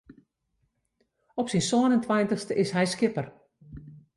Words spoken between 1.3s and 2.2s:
Op syn sân en